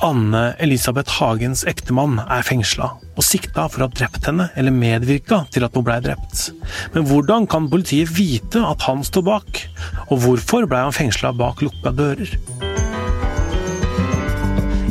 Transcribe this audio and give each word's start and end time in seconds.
Anne 0.00 0.54
Elisabeth 0.58 1.12
Hagens 1.20 1.60
ektemann 1.68 2.14
er 2.24 2.44
fengsla 2.46 2.86
og 3.20 3.24
sikta 3.24 3.66
for 3.68 3.82
å 3.82 3.88
ha 3.88 3.92
drept 3.92 4.24
henne 4.30 4.46
eller 4.56 4.72
medvirka 4.72 5.42
til 5.52 5.66
at 5.66 5.76
hun 5.76 5.84
blei 5.84 5.98
drept. 6.00 6.46
Men 6.94 7.04
hvordan 7.10 7.44
kan 7.50 7.68
politiet 7.68 8.08
vite 8.16 8.62
at 8.64 8.80
han 8.88 9.04
står 9.04 9.26
bak, 9.28 9.60
og 10.08 10.22
hvorfor 10.24 10.64
blei 10.70 10.80
han 10.86 10.96
fengsla 10.96 11.34
bak 11.36 11.60
lukka 11.60 11.92
dører? 11.92 12.32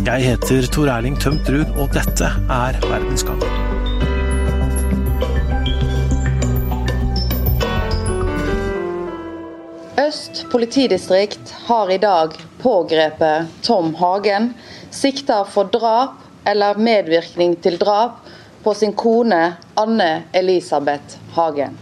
Jeg 0.06 0.28
heter 0.28 0.70
Tor 0.70 0.94
Erling 0.94 1.18
Tømt 1.18 1.50
Ruud, 1.50 1.74
og 1.82 1.90
dette 1.98 2.30
er 2.30 2.78
Verdensgang. 2.86 3.42
Øst 10.06 10.46
politidistrikt 10.54 11.52
har 11.66 11.90
i 11.94 11.98
dag 11.98 12.38
pågrepet 12.62 13.50
Tom 13.66 13.92
Hagen, 13.98 14.54
sikta 15.00 15.44
for 15.48 15.70
drap 15.72 16.20
eller 16.48 16.80
medvirkning 16.80 17.56
til 17.64 17.78
drap 17.80 18.26
på 18.64 18.74
sin 18.76 18.96
kone 18.98 19.54
Anne 19.80 20.10
Elisabeth 20.36 21.20
Hagen. 21.36 21.78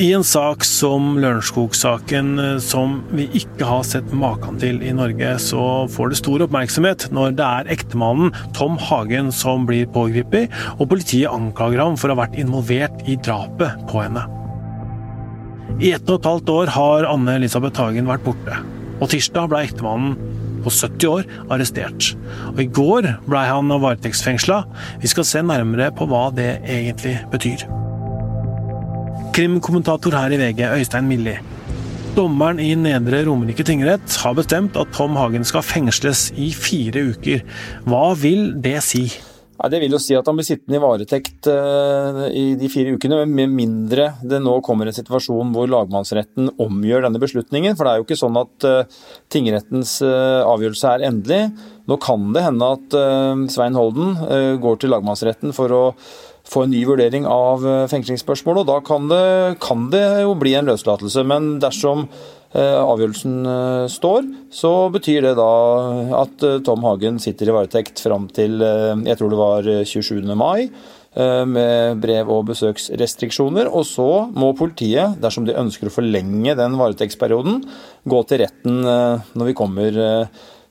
I 0.00 0.14
en 0.16 0.24
sak 0.24 0.64
som 0.64 1.18
Lørenskog-saken, 1.20 2.38
som 2.64 3.02
vi 3.12 3.26
ikke 3.36 3.66
har 3.68 3.82
sett 3.84 4.14
maken 4.16 4.56
til 4.60 4.78
i 4.80 4.94
Norge, 4.96 5.34
så 5.44 5.64
får 5.92 6.12
det 6.12 6.20
stor 6.22 6.44
oppmerksomhet 6.46 7.04
når 7.12 7.34
det 7.36 7.44
er 7.44 7.72
ektemannen 7.76 8.32
Tom 8.56 8.78
Hagen 8.80 9.28
som 9.28 9.68
blir 9.68 9.90
pågrepet, 9.92 10.48
og 10.78 10.88
politiet 10.88 11.28
anklager 11.28 11.84
ham 11.84 12.00
for 12.00 12.08
å 12.08 12.16
ha 12.16 12.22
vært 12.22 12.40
involvert 12.40 13.04
i 13.04 13.18
drapet 13.20 13.84
på 13.92 14.00
henne. 14.00 14.24
I 15.84 15.92
ett 15.92 16.08
og 16.08 16.16
et 16.16 16.30
halvt 16.32 16.54
år 16.56 16.72
har 16.78 17.08
Anne 17.12 17.36
Elisabeth 17.36 17.84
Hagen 17.84 18.08
vært 18.08 18.24
borte, 18.24 18.56
og 19.00 19.12
tirsdag 19.12 19.52
ble 19.52 19.66
ektemannen 19.68 20.39
på 20.64 20.72
70 20.72 21.10
år 21.10 21.28
arrestert. 21.50 22.12
Og 22.52 22.62
I 22.64 22.68
går 22.80 23.08
ble 23.26 23.44
han 23.46 23.72
varetektsfengsla. 23.72 24.62
Vi 25.02 25.10
skal 25.10 25.28
se 25.28 25.44
nærmere 25.44 25.90
på 25.96 26.08
hva 26.10 26.28
det 26.34 26.50
egentlig 26.64 27.18
betyr. 27.32 27.66
Krimkommentator 29.36 30.16
her 30.16 30.34
i 30.34 30.40
VG, 30.40 30.66
Øystein 30.80 31.08
Milli. 31.08 31.36
Dommeren 32.16 32.58
i 32.58 32.72
Nedre 32.74 33.22
Romerike 33.28 33.62
tingrett 33.62 34.16
har 34.24 34.34
bestemt 34.34 34.74
at 34.80 34.90
Tom 34.96 35.14
Hagen 35.14 35.46
skal 35.46 35.62
fengsles 35.62 36.28
i 36.34 36.50
fire 36.50 37.04
uker. 37.12 37.44
Hva 37.86 38.08
vil 38.18 38.48
det 38.60 38.80
si? 38.82 39.04
Ja, 39.60 39.68
det 39.68 39.82
vil 39.82 39.92
jo 39.92 39.98
si 40.00 40.14
at 40.16 40.24
han 40.24 40.38
blir 40.38 40.46
sittende 40.48 40.78
i 40.78 40.80
varetekt 40.80 41.44
uh, 41.52 42.22
i 42.32 42.54
de 42.56 42.68
fire 42.72 42.94
ukene, 42.96 43.18
med 43.28 43.52
mindre 43.52 44.06
det 44.24 44.38
nå 44.40 44.54
kommer 44.64 44.88
en 44.88 44.96
situasjon 44.96 45.52
hvor 45.52 45.68
lagmannsretten 45.68 46.48
omgjør 46.64 47.04
denne 47.04 47.20
beslutningen. 47.20 47.76
For 47.76 47.84
det 47.84 47.92
er 47.92 48.00
jo 48.00 48.06
ikke 48.06 48.18
sånn 48.22 48.40
at 48.40 48.64
uh, 48.64 49.04
tingrettens 49.28 49.98
uh, 50.00 50.40
avgjørelse 50.48 50.94
er 50.94 51.06
endelig. 51.10 51.42
Nå 51.90 52.00
kan 52.00 52.30
det 52.32 52.46
hende 52.46 52.66
at 52.76 52.94
Svein 53.50 53.74
Holden 53.74 54.12
går 54.62 54.76
til 54.78 54.92
lagmannsretten 54.92 55.50
for 55.56 55.72
å 55.74 55.80
få 56.46 56.62
en 56.62 56.70
ny 56.70 56.84
vurdering 56.86 57.24
av 57.26 57.64
fengslingsspørsmålet. 57.90 58.62
og 58.62 58.68
Da 58.68 58.76
kan 58.86 59.08
det, 59.10 59.56
kan 59.64 59.88
det 59.90 60.04
jo 60.22 60.36
bli 60.38 60.52
en 60.54 60.70
løslatelse. 60.70 61.24
Men 61.26 61.56
dersom 61.64 62.04
avgjørelsen 62.58 63.34
eh, 63.46 63.84
står, 63.92 64.24
så 64.50 64.72
betyr 64.90 65.28
det 65.28 65.36
da 65.38 65.50
at 66.18 66.46
Tom 66.66 66.82
Hagen 66.86 67.20
sitter 67.22 67.50
i 67.50 67.54
varetekt 67.54 68.02
fram 68.02 68.26
til 68.34 68.58
jeg 68.60 69.18
tror 69.18 69.30
det 69.30 69.38
var 69.38 69.68
27. 69.86 70.24
mai 70.34 70.70
med 71.10 71.98
brev- 71.98 72.28
og 72.30 72.44
besøksrestriksjoner. 72.52 73.66
Og 73.66 73.82
så 73.82 74.06
må 74.30 74.52
politiet, 74.54 75.16
dersom 75.18 75.42
de 75.46 75.56
ønsker 75.58 75.90
å 75.90 75.94
forlenge 75.94 76.54
den 76.54 76.76
varetektsperioden, 76.78 77.64
gå 78.06 78.20
til 78.30 78.44
retten 78.44 78.78
når 78.86 79.48
vi 79.48 79.56
kommer 79.58 79.98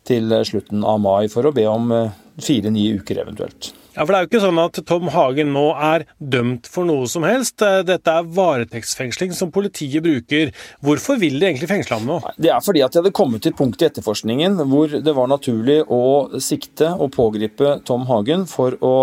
til 0.08 0.38
slutten 0.48 0.88
av 0.88 1.04
mai 1.04 1.28
for 1.28 1.44
å 1.44 1.52
be 1.56 1.68
om 1.68 1.92
fire 2.40 2.72
nye 2.72 3.02
uker 3.02 3.20
eventuelt. 3.26 3.74
Ja, 4.00 4.06
for 4.06 4.14
Det 4.14 4.20
er 4.20 4.24
jo 4.24 4.30
ikke 4.30 4.40
sånn 4.46 4.60
at 4.64 4.78
Tom 4.88 5.10
Hagen 5.12 5.50
nå 5.52 5.66
er 5.76 6.06
dømt 6.24 6.70
for 6.72 6.88
noe 6.88 7.04
som 7.12 7.26
helst. 7.28 7.60
Eh, 7.60 7.82
dette 7.84 8.08
er 8.08 8.28
varetektsfengsling 8.32 9.34
som 9.36 9.50
politiet 9.52 10.00
bruker. 10.06 10.54
Hvorfor 10.80 11.18
vil 11.20 11.36
de 11.36 11.50
egentlig 11.50 11.68
fengsle 11.68 11.98
ham 11.98 12.08
nå? 12.08 12.22
Det 12.40 12.48
er 12.48 12.64
fordi 12.64 12.80
at 12.86 12.94
de 12.96 13.02
hadde 13.02 13.12
kommet 13.12 13.44
til 13.44 13.52
et 13.52 13.58
punkt 13.60 13.84
i 13.84 13.90
etterforskningen 13.90 14.56
hvor 14.72 14.94
det 15.04 15.16
var 15.18 15.28
naturlig 15.28 15.82
å 15.92 16.00
sikte 16.40 16.94
og 16.96 17.12
pågripe 17.12 17.74
Tom 17.84 18.06
Hagen 18.08 18.46
for 18.48 18.78
å 18.80 18.94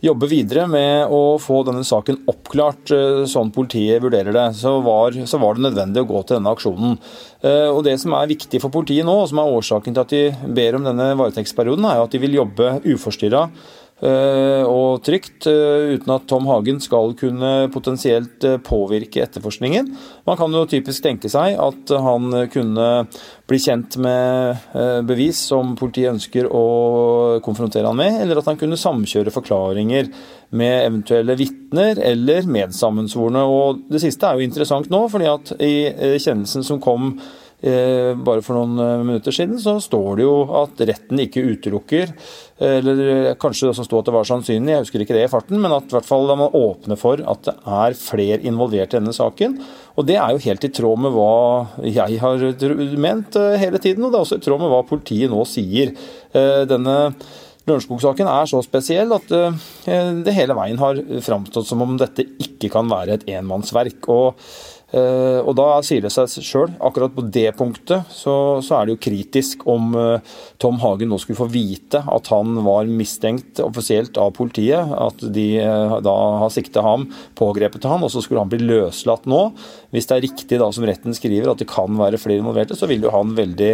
jobbe 0.00 0.30
videre 0.30 0.64
med 0.70 1.12
å 1.12 1.36
få 1.42 1.58
denne 1.68 1.84
saken 1.84 2.22
oppklart 2.32 2.94
eh, 2.96 3.26
sånn 3.28 3.52
politiet 3.52 4.00
vurderer 4.00 4.32
det. 4.32 4.46
Så 4.56 4.78
var, 4.80 5.18
så 5.28 5.42
var 5.42 5.58
det 5.58 5.66
nødvendig 5.66 6.06
å 6.06 6.08
gå 6.08 6.22
til 6.22 6.38
denne 6.38 6.54
aksjonen. 6.56 6.96
Eh, 7.44 7.66
og 7.68 7.82
Det 7.84 7.98
som 8.00 8.16
er 8.16 8.32
viktig 8.32 8.62
for 8.64 8.72
politiet 8.72 9.04
nå, 9.04 9.12
og 9.12 9.28
som 9.28 9.42
er 9.44 9.58
årsaken 9.58 9.92
til 9.92 10.06
at 10.06 10.16
de 10.16 10.54
ber 10.56 10.80
om 10.80 10.88
denne 10.88 11.10
varetektsperioden, 11.20 11.84
er 11.84 12.00
jo 12.00 12.08
at 12.08 12.16
de 12.16 12.22
vil 12.24 12.40
jobbe 12.40 12.72
uforstyrra 12.94 13.44
og 13.98 15.00
trygt, 15.02 15.46
eh, 15.50 15.96
uten 15.96 16.12
at 16.14 16.26
Tom 16.30 16.46
Hagen 16.46 16.78
skal 16.78 17.16
kunne 17.18 17.68
potensielt 17.74 18.44
eh, 18.46 18.58
påvirke 18.62 19.24
etterforskningen. 19.24 19.88
Man 20.28 20.38
kan 20.38 20.54
jo 20.54 20.66
typisk 20.70 21.02
tenke 21.02 21.30
seg 21.32 21.58
at 21.58 21.90
han 22.04 22.30
kunne 22.52 22.88
bli 23.48 23.58
kjent 23.58 23.96
med 23.96 24.60
bevis 25.08 25.40
som 25.48 25.72
politiet 25.78 26.12
ønsker 26.12 26.46
å 26.52 27.40
konfrontere 27.42 27.88
han 27.88 27.96
med, 27.96 28.20
eller 28.22 28.38
at 28.38 28.50
han 28.50 28.58
kunne 28.60 28.78
samkjøre 28.78 29.32
forklaringer 29.32 30.12
med 30.58 30.74
eventuelle 30.84 31.36
vitner 31.38 31.98
eller 31.98 32.46
medsammensvorne. 32.46 33.42
Og 33.48 33.82
Det 33.88 34.02
siste 34.04 34.28
er 34.28 34.36
jo 34.36 34.46
interessant 34.46 34.92
nå, 34.92 35.06
fordi 35.10 35.30
at 35.32 35.54
i 35.58 35.74
kjennelsen 36.20 36.66
som 36.66 36.80
kom 36.80 37.14
Eh, 37.16 37.47
bare 37.58 38.42
for 38.46 38.54
noen 38.54 38.78
eh, 38.78 39.00
minutter 39.02 39.34
siden 39.34 39.58
så 39.58 39.80
står 39.82 40.20
det 40.20 40.26
jo 40.28 40.34
at 40.60 40.78
retten 40.86 41.18
ikke 41.18 41.42
utelukker 41.42 42.12
Eller 42.62 43.34
kanskje 43.38 43.66
det 43.66 43.74
som 43.74 43.86
sto 43.86 43.98
at 43.98 44.06
det 44.06 44.14
var 44.14 44.26
sannsynlig, 44.26 44.72
jeg 44.72 44.84
husker 44.84 45.02
ikke 45.02 45.16
det 45.16 45.24
i 45.26 45.30
farten, 45.30 45.58
men 45.62 45.74
at 45.74 45.90
i 45.90 45.96
hvert 45.96 46.06
fall 46.06 46.30
man 46.38 46.54
åpner 46.54 46.98
for 46.98 47.18
at 47.18 47.42
det 47.46 47.54
er 47.66 47.98
flere 47.98 48.38
involvert 48.46 48.94
i 48.94 48.98
denne 48.98 49.14
saken. 49.14 49.58
Og 49.94 50.06
det 50.06 50.16
er 50.18 50.34
jo 50.34 50.42
helt 50.42 50.66
i 50.66 50.72
tråd 50.74 51.02
med 51.04 51.14
hva 51.14 51.34
jeg 51.86 52.18
har 52.22 52.46
ment 52.98 53.38
eh, 53.38 53.58
hele 53.62 53.82
tiden, 53.82 54.06
og 54.06 54.10
det 54.10 54.18
er 54.18 54.26
også 54.26 54.40
i 54.40 54.46
tråd 54.46 54.62
med 54.62 54.74
hva 54.74 54.82
politiet 54.86 55.30
nå 55.30 55.44
sier. 55.46 55.94
Denne 56.34 56.96
Lørenskog-saken 57.68 58.26
er 58.30 58.50
så 58.50 58.58
spesiell 58.64 59.14
at 59.14 59.30
det 59.30 60.34
hele 60.34 60.56
veien 60.58 60.82
har 60.82 60.98
framstått 61.24 61.68
som 61.68 61.84
om 61.84 61.94
dette 62.00 62.26
ikke 62.42 62.72
kan 62.74 62.90
være 62.90 63.20
et 63.20 63.30
enmannsverk. 63.38 64.10
og 64.10 64.34
Eh, 64.38 64.77
og 65.44 65.52
da 65.58 65.66
sier 65.84 66.00
det 66.00 66.12
seg 66.14 66.30
sjøl, 66.40 66.70
akkurat 66.80 67.12
på 67.12 67.26
det 67.28 67.50
punktet 67.58 68.08
så, 68.08 68.58
så, 68.64 68.78
er 68.78 68.86
det 68.86 68.94
jo 68.94 69.02
kritisk 69.04 69.66
om 69.68 69.90
eh, 69.98 70.36
Tom 70.56 70.78
Hagen 70.80 71.10
nå 71.12 71.18
skulle 71.20 71.42
få 71.42 71.48
vite 71.52 72.00
at 72.08 72.30
han 72.32 72.56
var 72.64 72.88
mistenkt 72.88 73.60
offisielt 73.60 74.16
av 74.20 74.32
politiet, 74.38 74.80
at 74.80 75.24
de 75.34 75.48
eh, 75.60 75.96
da 76.04 76.14
har 76.42 76.54
sikta 76.54 76.84
ham, 76.86 77.04
pågrepet 77.38 77.84
han, 77.88 78.04
og 78.04 78.12
så 78.12 78.22
skulle 78.24 78.44
han 78.44 78.52
bli 78.52 78.62
løslatt 78.64 79.28
nå. 79.28 79.42
Hvis 79.94 80.08
det 80.08 80.18
er 80.18 80.24
riktig 80.26 80.60
da 80.60 80.68
som 80.74 80.86
retten 80.88 81.16
skriver 81.16 81.52
at 81.52 81.62
det 81.62 81.70
kan 81.70 81.96
være 81.98 82.20
flere 82.20 82.42
involverte, 82.42 82.76
så 82.76 82.88
vil 82.90 83.06
jo 83.06 83.14
han 83.14 83.36
veldig 83.38 83.72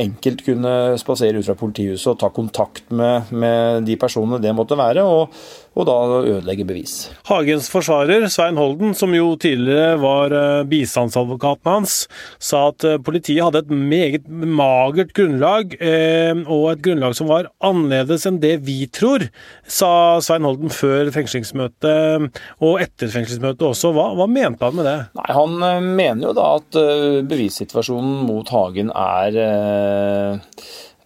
enkelt 0.00 0.40
kunne 0.46 0.70
spasere 0.96 1.42
ut 1.42 1.44
fra 1.44 1.52
politihuset 1.60 2.14
og 2.14 2.20
ta 2.22 2.30
kontakt 2.32 2.86
med, 2.88 3.28
med 3.36 3.82
de 3.84 3.98
personene 4.00 4.38
det 4.40 4.54
måtte 4.56 4.78
være. 4.80 5.02
og 5.04 5.34
og 5.78 5.86
da 5.86 5.96
ødelegge 6.26 6.66
bevis. 6.66 6.94
Hagens 7.28 7.68
forsvarer, 7.70 8.26
Svein 8.32 8.58
Holden, 8.58 8.94
som 8.98 9.12
jo 9.14 9.30
tidligere 9.38 9.98
var 10.02 10.34
eh, 10.34 10.64
bistandsadvokaten 10.68 11.70
hans, 11.70 11.96
sa 12.42 12.68
at 12.72 12.86
eh, 12.86 12.98
politiet 13.04 13.44
hadde 13.44 13.62
et 13.62 13.70
meget 13.70 14.26
magert 14.28 15.12
grunnlag, 15.16 15.76
eh, 15.78 16.34
og 16.46 16.72
et 16.72 16.82
grunnlag 16.82 17.14
som 17.18 17.30
var 17.30 17.50
annerledes 17.62 18.26
enn 18.28 18.40
det 18.42 18.56
vi 18.66 18.80
tror, 18.90 19.28
sa 19.70 19.92
Svein 20.24 20.46
Holden 20.48 20.74
før 20.74 21.12
fengslingsmøtet, 21.14 22.42
og 22.64 22.82
etter 22.82 23.12
fengslingsmøtet 23.12 23.68
også. 23.70 23.92
Hva, 23.94 24.10
hva 24.18 24.26
mente 24.30 24.66
han 24.66 24.78
med 24.78 24.88
det? 24.88 24.98
Nei, 25.18 25.30
Han 25.34 25.58
mener 25.98 26.28
jo 26.28 26.34
da 26.36 26.50
at 26.60 26.78
bevissituasjonen 27.26 28.22
mot 28.28 28.48
Hagen 28.54 28.92
er 28.94 29.34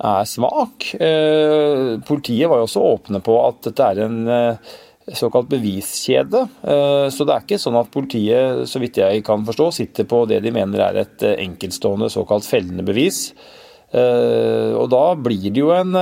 er 0.03 0.27
svak. 0.27 0.88
Eh, 0.99 1.99
politiet 2.06 2.50
var 2.50 2.61
jo 2.61 2.67
også 2.67 2.87
åpne 2.93 3.23
på 3.25 3.37
at 3.47 3.61
dette 3.69 3.88
er 3.88 4.03
en 4.06 4.19
eh, 4.26 4.73
såkalt 5.19 5.50
beviskjede. 5.53 6.44
Eh, 6.62 7.06
så 7.14 7.26
det 7.26 7.35
er 7.37 7.47
ikke 7.47 7.61
sånn 7.62 7.79
at 7.79 7.93
politiet, 7.94 8.64
så 8.69 8.82
vidt 8.82 9.03
jeg 9.03 9.25
kan 9.26 9.47
forstå, 9.47 9.70
sitter 9.79 10.09
på 10.11 10.25
det 10.31 10.43
de 10.44 10.55
mener 10.55 10.87
er 10.88 11.03
et 11.05 11.26
enkeltstående 11.37 12.11
såkalt 12.12 12.49
fellende 12.49 12.87
bevis. 12.87 13.29
Og 13.93 14.87
da 14.88 15.03
blir 15.20 15.50
det 15.53 15.61
jo 15.61 15.69
en 15.76 15.93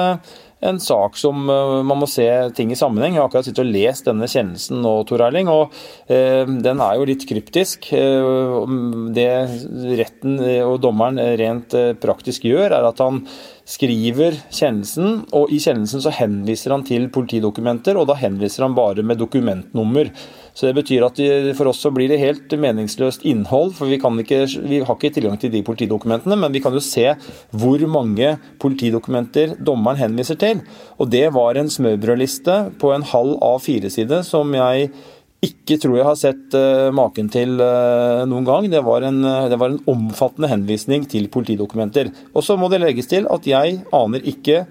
en 0.61 0.81
sak 0.81 1.17
som 1.17 1.39
man 1.47 1.99
må 2.01 2.07
se 2.11 2.27
ting 2.57 2.73
i 2.73 2.79
sammenheng. 2.79 3.15
Jeg 3.17 3.23
har 3.23 3.31
akkurat 3.31 3.47
sittet 3.49 3.65
og 3.65 3.73
lest 3.73 4.09
denne 4.09 4.29
kjennelsen 4.29 4.83
nå, 4.85 4.93
Tor 5.09 5.25
Erling, 5.25 5.49
og 5.53 5.73
eh, 6.13 6.45
den 6.45 6.83
er 6.85 6.99
jo 6.99 7.07
litt 7.09 7.25
kryptisk. 7.29 7.89
Eh, 7.97 8.75
det 9.17 9.31
retten 10.01 10.37
og 10.67 10.77
dommeren 10.85 11.21
rent 11.41 11.77
eh, 11.79 11.95
praktisk 12.01 12.45
gjør, 12.51 12.77
er 12.77 12.91
at 12.91 13.01
han 13.01 13.23
skriver 13.71 14.37
kjennelsen, 14.51 15.25
og 15.37 15.53
i 15.55 15.61
kjennelsen 15.63 16.03
så 16.03 16.13
henviser 16.15 16.75
han 16.75 16.85
til 16.87 17.09
politidokumenter, 17.15 17.99
og 18.01 18.09
da 18.11 18.19
henviser 18.19 18.67
han 18.67 18.77
bare 18.77 19.05
med 19.07 19.21
dokumentnummer. 19.21 20.11
Så 20.61 20.69
Det 20.69 20.77
betyr 20.77 21.07
at 21.07 21.21
for 21.57 21.71
oss 21.71 21.79
så 21.81 21.89
blir 21.89 22.11
det 22.13 22.19
helt 22.21 22.53
meningsløst 22.53 23.23
innhold. 23.25 23.73
for 23.73 23.89
vi, 23.89 23.97
ikke, 23.97 24.41
vi, 24.69 24.81
har 24.85 24.97
ikke 24.99 25.15
tilgang 25.15 25.39
til 25.41 25.49
de 25.55 25.63
politidokumentene, 25.65 26.37
men 26.37 26.53
vi 26.53 26.61
kan 26.61 26.75
jo 26.77 26.83
se 26.85 27.15
hvor 27.49 27.81
mange 27.89 28.35
politidokumenter 28.61 29.55
dommeren 29.57 29.97
henviser 29.97 30.37
til. 30.37 30.61
Og 30.99 31.09
Det 31.09 31.33
var 31.33 31.57
en 31.57 31.73
smørbrødliste 31.73 32.77
på 32.79 32.93
en 32.93 33.09
halv 33.09 33.39
A4-side 33.41 34.21
som 34.29 34.53
jeg 34.53 34.91
ikke 35.41 35.79
tror 35.81 35.97
jeg 35.97 36.05
har 36.05 36.19
sett 36.21 36.57
uh, 36.57 36.93
maken 36.93 37.31
til 37.33 37.57
uh, 37.57 38.29
noen 38.29 38.45
gang. 38.45 38.69
Det 38.69 38.83
var, 38.85 39.07
en, 39.09 39.23
uh, 39.25 39.49
det 39.49 39.57
var, 39.61 39.73
en, 39.73 39.81
omfattende 39.89 40.51
henvisning 40.53 41.07
til 41.09 41.31
politidokumenter. 41.33 42.13
Og 42.35 42.45
så 42.45 42.59
må 42.61 42.69
det 42.69 42.83
legges 42.83 43.09
til 43.09 43.25
at 43.33 43.49
jeg 43.49 43.81
aner 43.97 44.29
ikke 44.29 44.67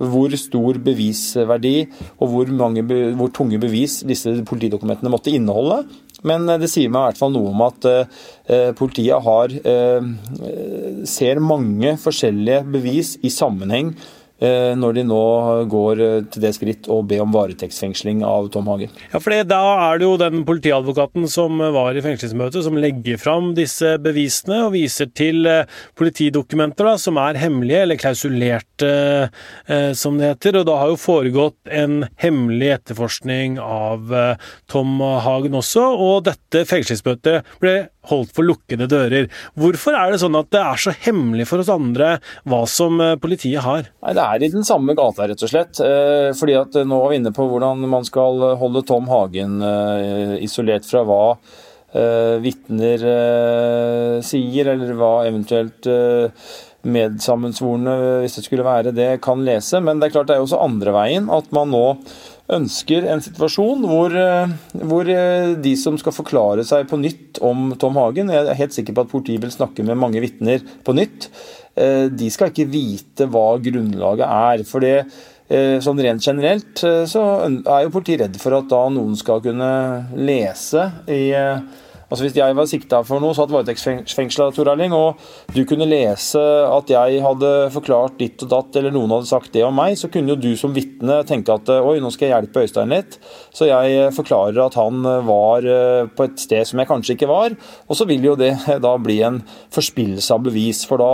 hvor 0.00 0.34
stor 0.40 0.80
bevisverdi 0.82 1.76
og 2.18 2.32
hvor, 2.32 2.50
mange, 2.50 2.82
hvor 3.14 3.30
tunge 3.34 3.60
bevis 3.62 4.00
disse 4.06 4.32
politidokumentene 4.48 5.12
måtte 5.12 5.34
inneholde. 5.34 5.84
Men 6.24 6.48
det 6.48 6.70
sier 6.72 6.88
meg 6.88 7.00
i 7.02 7.08
hvert 7.12 7.20
fall 7.20 7.34
noe 7.34 7.52
om 7.52 7.62
at 7.66 7.86
politiet 8.78 9.20
har, 9.26 9.52
ser 11.04 11.40
mange 11.44 11.94
forskjellige 12.00 12.62
bevis 12.72 13.10
i 13.20 13.32
sammenheng 13.34 13.92
Eh, 13.92 14.23
når 14.42 14.96
de 14.98 15.04
nå 15.06 15.20
går 15.70 16.00
eh, 16.02 16.16
til 16.32 16.42
det 16.42 16.52
skritt 16.56 16.88
å 16.90 17.00
be 17.06 17.20
om 17.22 17.32
varetektsfengsling 17.34 18.24
av 18.26 18.48
Tom 18.54 18.66
Hagen. 18.72 18.90
Ja, 19.12 19.20
for 19.22 19.34
Da 19.46 19.60
er 19.86 20.00
det 20.00 20.08
jo 20.08 20.16
den 20.20 20.42
politiadvokaten 20.48 21.28
som 21.30 21.62
var 21.74 21.94
i 21.94 22.02
fengslingsmøtet, 22.04 22.64
som 22.66 22.78
legger 22.80 23.20
fram 23.20 23.52
disse 23.54 23.94
bevisene 24.02 24.64
og 24.66 24.74
viser 24.74 25.10
til 25.14 25.46
eh, 25.46 25.70
politidokumenter 25.98 26.90
da, 26.90 26.96
som 27.00 27.20
er 27.22 27.38
hemmelige, 27.40 27.84
eller 27.84 28.00
klausulerte, 28.00 28.92
som 29.96 30.18
det 30.18 30.32
heter. 30.32 30.58
Og 30.60 30.66
da 30.68 30.76
har 30.80 30.90
jo 30.90 31.00
foregått 31.00 31.70
en 31.72 32.04
hemmelig 32.20 32.72
etterforskning 32.78 33.56
av 33.62 34.12
Tom 34.70 34.98
Hagen 35.00 35.56
også, 35.58 35.84
og 35.94 36.24
dette 36.28 36.64
fengslingsmøtet 36.68 37.54
ble 37.62 37.76
holdt 38.10 38.34
for 38.36 38.46
lukkede 38.46 38.88
dører. 38.90 39.28
Hvorfor 39.58 39.96
er 39.96 40.12
det 40.12 40.20
sånn 40.22 40.36
at 40.38 40.50
det 40.54 40.62
er 40.62 40.80
så 40.80 40.94
hemmelig 41.06 41.48
for 41.50 41.62
oss 41.62 41.72
andre 41.72 42.16
hva 42.48 42.62
som 42.70 43.00
eh, 43.02 43.16
politiet 43.20 43.64
har? 43.64 43.88
Nei, 44.04 44.14
Det 44.16 44.23
er 44.24 44.44
i 44.44 44.50
den 44.52 44.66
samme 44.66 44.96
gata, 44.96 45.28
rett 45.30 45.44
og 45.44 45.50
slett. 45.50 45.80
Eh, 45.84 46.30
fordi 46.36 46.56
at 46.58 46.78
eh, 46.80 46.88
Nå 46.88 47.00
er 47.02 47.12
vi 47.12 47.20
inne 47.20 47.34
på 47.34 47.46
hvordan 47.50 47.84
man 47.90 48.06
skal 48.06 48.42
holde 48.60 48.84
Tom 48.86 49.08
Hagen 49.10 49.60
isolert 50.42 50.86
fra 50.88 51.04
hva 51.06 51.24
vitner 52.42 53.02
sier, 54.26 54.70
eller 54.72 54.96
hva 54.98 55.12
eventuelt 55.28 55.86
medsammensvorne, 56.84 57.94
hvis 58.24 58.34
det 58.38 58.44
skulle 58.48 58.66
være 58.66 58.92
det, 58.96 59.20
kan 59.24 59.44
lese. 59.46 59.78
Men 59.78 60.00
det 60.00 60.08
er 60.08 60.16
klart 60.16 60.32
det 60.32 60.36
er 60.38 60.44
også 60.44 60.60
andre 60.64 60.94
veien. 60.96 61.30
At 61.32 61.50
man 61.54 61.70
nå 61.72 61.84
ønsker 62.52 63.06
en 63.08 63.22
situasjon 63.24 63.84
hvor, 63.88 64.12
eh, 64.12 64.52
hvor, 64.84 65.08
eh, 65.08 65.54
de 65.56 65.74
som 65.76 65.96
skal 65.98 66.12
forklare 66.12 66.64
seg 66.64 66.88
på 66.90 67.00
nytt 67.00 67.40
om 67.40 67.72
Tom 67.80 67.96
Hagen 67.96 68.28
Jeg 68.28 68.46
er 68.46 68.54
helt 68.58 68.72
sikker 68.72 68.94
på 68.94 69.04
at 69.04 69.12
politiet 69.12 69.40
vil 69.40 69.50
snakke 69.50 69.84
med 69.84 69.96
mange 69.96 70.20
vitner 70.20 70.60
på 70.84 70.94
nytt. 70.94 71.30
Eh, 71.76 72.08
de 72.08 72.30
skal 72.30 72.50
ikke 72.50 72.68
vite 72.70 73.26
hva 73.26 73.58
grunnlaget 73.60 74.26
er. 74.28 74.64
for 74.64 74.80
det 74.80 75.06
Sånn 75.44 76.00
rent 76.00 76.24
generelt 76.24 76.80
så 76.80 77.22
er 77.44 77.82
jo 77.84 77.90
politiet 77.92 78.22
redd 78.22 78.36
for 78.40 78.56
at 78.56 78.66
da 78.66 78.88
noen 78.88 79.14
skal 79.14 79.42
kunne 79.44 80.08
lese 80.16 80.86
i 81.06 81.34
Altså 82.08 82.24
Hvis 82.24 82.36
jeg 82.36 82.56
var 82.56 82.68
sikta 82.70 83.00
for 83.06 83.22
noe, 83.22 83.34
så 83.34 83.44
hadde 83.44 83.56
varetektsfengsla 83.56 84.50
Tor 84.54 84.70
Erling, 84.72 84.94
og 84.96 85.20
du 85.54 85.62
kunne 85.68 85.88
lese 85.88 86.40
at 86.68 86.92
jeg 86.92 87.22
hadde 87.24 87.52
forklart 87.74 88.18
ditt 88.20 88.44
og 88.46 88.52
datt, 88.52 88.78
eller 88.80 88.94
noen 88.94 89.16
hadde 89.16 89.30
sagt 89.30 89.52
det 89.56 89.64
om 89.66 89.74
meg, 89.76 89.96
så 89.98 90.10
kunne 90.12 90.34
jo 90.34 90.40
du 90.40 90.52
som 90.60 90.74
vitne 90.76 91.22
tenke 91.28 91.54
at 91.54 91.72
oi, 91.74 91.96
nå 92.02 92.12
skal 92.14 92.28
jeg 92.28 92.36
hjelpe 92.36 92.64
Øystein 92.64 92.94
litt. 92.94 93.18
Så 93.54 93.68
jeg 93.70 94.12
forklarer 94.16 94.62
at 94.66 94.78
han 94.78 95.02
var 95.26 95.66
eh, 95.66 96.06
på 96.12 96.28
et 96.28 96.40
sted 96.42 96.68
som 96.68 96.80
jeg 96.82 96.90
kanskje 96.90 97.18
ikke 97.18 97.30
var. 97.30 97.56
Og 97.88 97.98
så 97.98 98.06
vil 98.08 98.24
jo 98.30 98.38
det 98.38 98.54
da 98.86 98.94
bli 99.00 99.20
en 99.26 99.42
forspillelse 99.74 100.34
av 100.34 100.44
bevis, 100.48 100.84
for 100.88 101.02
da 101.02 101.12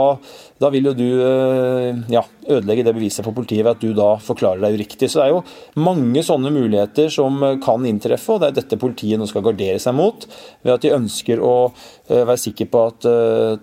da 0.60 0.68
vil 0.68 0.90
jo 0.90 0.92
du 0.92 1.06
eh, 1.24 2.00
ja, 2.12 2.20
ødelegge 2.48 2.84
det 2.86 2.94
beviset 2.96 3.26
for 3.26 3.36
politiet 3.36 3.64
ved 3.64 3.76
at 3.76 3.82
du 3.82 3.92
da 3.96 4.14
forklarer 4.22 4.62
deg 4.64 4.78
uriktig. 4.78 5.10
Så 5.10 5.20
det 5.20 5.26
er 5.26 5.34
jo 5.34 5.84
mange 5.84 6.22
sånne 6.26 6.52
muligheter 6.54 7.10
som 7.12 7.40
eh, 7.46 7.58
kan 7.62 7.86
inntreffe, 7.86 8.34
og 8.34 8.42
det 8.42 8.50
er 8.50 8.58
dette 8.60 8.80
politiet 8.80 9.20
nå 9.20 9.28
skal 9.30 9.44
gardere 9.46 9.80
seg 9.82 9.96
mot. 9.96 10.26
Ved 10.64 10.74
at 10.74 10.84
de 10.84 10.94
ønsker 10.96 11.42
å 11.44 11.54
eh, 11.70 12.24
være 12.24 12.40
sikker 12.40 12.70
på 12.70 12.84
at 12.90 13.08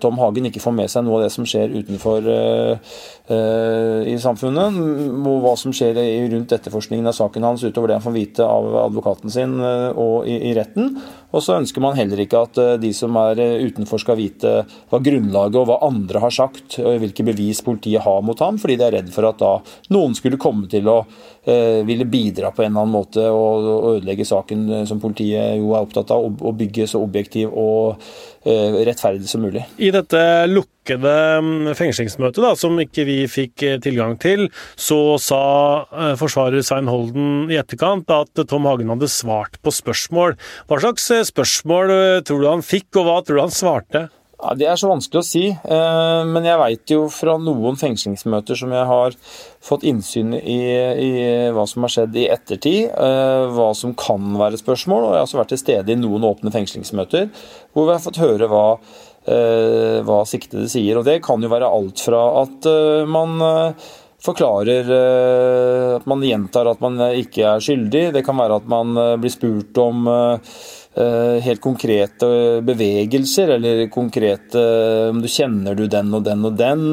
Tom 0.02 0.18
Hagen 0.20 0.48
ikke 0.48 0.62
får 0.62 0.74
med 0.74 0.90
seg 0.90 1.04
noe 1.06 1.18
av 1.18 1.26
det 1.26 1.32
som 1.34 1.46
skjer 1.48 1.74
utenfor 1.74 2.26
i 3.28 4.14
samfunnet, 4.22 4.76
og 5.28 5.42
hva 5.44 5.52
som 5.60 5.72
skjer 5.76 5.98
rundt 6.32 6.54
etterforskningen 6.56 7.10
av 7.10 7.16
saken 7.16 7.44
hans 7.44 7.64
utover 7.66 7.90
det 7.90 7.98
han 7.98 8.04
får 8.06 8.14
vite 8.14 8.46
av 8.46 8.68
advokaten 8.86 9.32
sin 9.32 9.58
og 9.60 10.24
i 10.28 10.54
retten. 10.56 10.94
Og 11.36 11.44
så 11.44 11.58
ønsker 11.60 11.84
man 11.84 11.96
heller 11.98 12.22
ikke 12.24 12.40
at 12.46 12.60
de 12.80 12.92
som 12.96 13.16
er 13.20 13.42
utenfor 13.68 14.00
skal 14.00 14.16
vite 14.16 14.54
hva 14.88 15.02
grunnlaget 15.04 15.60
og 15.60 15.68
hva 15.68 15.80
andre 15.90 16.24
har 16.24 16.32
sagt 16.34 16.78
og 16.80 17.02
hvilke 17.02 17.26
bevis 17.28 17.60
politiet 17.66 18.06
har 18.06 18.24
mot 18.24 18.40
ham, 18.40 18.56
fordi 18.60 18.77
de 18.78 18.86
er 18.86 18.96
redd 18.98 19.10
for 19.14 19.28
at 19.28 19.40
da 19.40 19.56
noen 19.94 20.16
skulle 20.18 20.40
komme 20.40 20.68
til 20.70 20.88
å 20.90 21.00
eh, 21.48 21.84
ville 21.86 22.06
bidra 22.08 22.52
på 22.54 22.64
en 22.64 22.72
eller 22.72 22.84
annen 22.84 22.94
måte 22.94 23.24
og, 23.28 23.68
og 23.74 23.90
ødelegge 23.96 24.26
saken 24.28 24.64
eh, 24.70 24.88
som 24.88 25.00
politiet 25.02 25.58
jo 25.58 25.74
er 25.74 25.84
opptatt 25.84 26.12
av, 26.14 26.26
å 26.26 26.54
bygge 26.56 26.88
så 26.90 27.00
objektiv 27.04 27.52
og 27.52 28.02
eh, 28.44 28.80
rettferdig 28.88 29.28
som 29.30 29.44
mulig. 29.44 29.64
I 29.78 29.90
dette 29.94 30.20
lukkede 30.50 31.14
mm, 31.44 31.70
fengslingsmøtet, 31.78 32.42
da, 32.44 32.54
som 32.58 32.78
ikke 32.82 33.06
vi 33.08 33.18
fikk 33.30 33.66
eh, 33.66 33.78
tilgang 33.84 34.16
til, 34.22 34.48
så 34.78 35.00
sa 35.22 35.42
eh, 35.86 36.14
forsvarer 36.20 36.64
Svein 36.66 36.90
Holden 36.90 37.48
i 37.52 37.58
etterkant 37.60 38.10
at 38.14 38.44
Tom 38.48 38.68
Hagen 38.68 38.92
hadde 38.94 39.10
svart 39.12 39.60
på 39.62 39.74
spørsmål. 39.74 40.38
Hva 40.68 40.82
slags 40.84 41.10
spørsmål 41.32 41.96
tror 42.28 42.44
du 42.44 42.48
han 42.50 42.64
fikk, 42.64 42.90
og 43.00 43.08
hva 43.08 43.18
tror 43.22 43.40
du 43.40 43.46
han 43.46 43.54
svarte? 43.54 44.08
Ja, 44.38 44.52
Det 44.54 44.68
er 44.70 44.78
så 44.78 44.86
vanskelig 44.86 45.18
å 45.18 45.26
si, 45.26 45.46
eh, 45.50 46.20
men 46.30 46.44
jeg 46.46 46.60
veit 46.60 46.92
jo 46.92 47.08
fra 47.10 47.34
noen 47.42 47.74
fengslingsmøter 47.78 48.54
som 48.60 48.70
jeg 48.70 48.86
har 48.86 49.16
fått 49.66 49.82
innsyn 49.82 50.30
i, 50.38 50.60
i, 51.02 51.10
hva 51.50 51.64
som 51.66 51.82
har 51.82 51.90
skjedd 51.90 52.14
i 52.14 52.28
ettertid, 52.30 52.86
eh, 52.86 53.48
hva 53.50 53.72
som 53.74 53.96
kan 53.98 54.30
være 54.38 54.60
spørsmål. 54.62 55.08
Og 55.08 55.10
jeg 55.10 55.18
har 55.18 55.26
også 55.26 55.40
vært 55.40 55.54
til 55.56 55.62
stede 55.64 55.90
i 55.90 55.98
noen 55.98 56.28
åpne 56.30 56.54
fengslingsmøter 56.54 57.26
hvor 57.74 57.88
vi 57.88 57.96
har 57.96 58.04
fått 58.04 58.22
høre 58.22 58.46
hva, 58.52 58.66
eh, 59.26 59.98
hva 60.06 60.22
siktede 60.22 60.70
sier. 60.70 61.00
Og 61.00 61.08
det 61.10 61.18
kan 61.26 61.42
jo 61.42 61.50
være 61.50 61.74
alt 61.74 62.06
fra 62.06 62.22
at 62.44 62.70
man 63.10 63.42
forklarer 64.22 64.88
at 65.98 66.06
man 66.10 66.22
gjentar 66.26 66.70
at 66.70 66.80
man 66.82 66.98
ikke 67.10 67.42
er 67.56 67.62
skyldig. 67.62 68.08
Det 68.14 68.24
kan 68.26 68.38
være 68.38 68.62
at 68.62 68.70
man 68.70 68.94
blir 69.18 69.34
spurt 69.34 69.78
om 69.82 70.06
helt 71.44 71.60
konkrete 71.62 72.28
bevegelser, 72.66 73.54
eller 73.54 73.86
konkrete 73.92 74.62
Om 75.12 75.22
du 75.22 75.28
kjenner 75.30 75.78
du 75.78 75.86
den 75.86 76.12
og 76.14 76.24
den 76.26 76.44
og 76.48 76.56
den. 76.58 76.84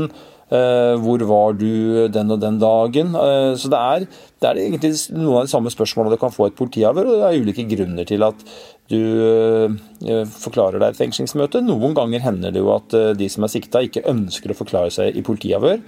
Eh, 0.53 0.93
hvor 1.01 1.23
var 1.25 1.55
du 1.57 2.05
den 2.13 2.29
og 2.29 2.41
den 2.41 2.59
dagen? 2.61 3.15
Eh, 3.17 3.55
så 3.57 3.69
det 3.71 3.79
er, 3.81 4.05
det 4.45 4.51
er 4.51 4.61
egentlig 4.67 4.93
noen 5.15 5.41
av 5.41 5.49
de 5.49 5.51
samme 5.51 5.73
spørsmålene 5.73 6.15
du 6.15 6.21
kan 6.21 6.33
få 6.33 6.51
et 6.51 6.57
politiavhør, 6.57 7.09
og 7.09 7.21
det 7.21 7.27
er 7.31 7.43
ulike 7.43 7.67
grunner 7.73 8.07
til 8.07 8.25
at 8.27 8.45
du 8.85 8.99
forklarer 10.29 10.77
deg 10.77 10.91
et 10.91 10.99
fengslingsmøte. 10.99 11.57
Noen 11.65 11.95
ganger 11.97 12.21
hender 12.21 12.53
det 12.53 12.61
jo 12.61 12.69
at 12.75 12.93
de 13.17 13.29
som 13.33 13.47
er 13.47 13.49
sikta 13.49 13.81
ikke 13.81 14.03
ønsker 14.11 14.53
å 14.53 14.57
forklare 14.59 14.93
seg 14.93 15.17
i 15.17 15.23
politiavhør, 15.25 15.79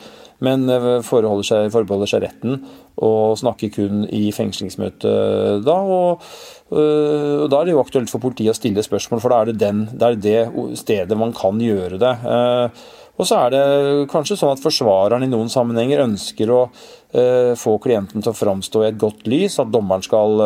men 0.41 0.65
forbeholder 1.05 1.45
seg, 1.45 1.69
forbeholder 1.75 2.09
seg 2.09 2.23
retten 2.25 2.57
og 2.97 3.37
snakker 3.37 3.69
kun 3.75 4.07
i 4.09 4.31
fengslingsmøte 4.33 5.13
da. 5.61 5.77
og 5.77 6.25
Eh, 6.67 7.35
og 7.43 7.49
Da 7.49 7.61
er 7.61 7.67
det 7.67 7.75
jo 7.75 7.81
aktuelt 7.81 8.11
for 8.11 8.23
politiet 8.23 8.51
å 8.51 8.57
stille 8.57 8.83
spørsmål, 8.83 9.23
for 9.23 9.31
da 9.31 9.41
er 9.41 9.51
det, 9.51 9.59
den, 9.61 9.85
det, 9.93 10.07
er 10.07 10.21
det 10.21 10.77
stedet 10.79 11.19
man 11.19 11.33
kan 11.35 11.59
gjøre 11.63 11.99
det. 12.01 12.13
Eh, 12.27 12.87
og 13.17 13.25
så 13.25 13.39
er 13.45 13.53
det 13.53 13.63
kanskje 14.11 14.37
sånn 14.37 14.53
at 14.53 14.61
forsvareren 14.61 15.25
i 15.25 15.31
noen 15.31 15.49
sammenhenger 15.49 16.03
ønsker 16.03 16.51
å 16.53 16.59
eh, 16.67 16.96
få 17.07 17.73
klienten 17.79 18.19
til 18.19 18.33
å 18.33 18.35
framstå 18.35 18.81
i 18.83 18.87
et 18.89 18.97
godt 18.99 19.21
lys, 19.31 19.53
at 19.63 19.69
dommeren 19.71 20.03
skal 20.03 20.41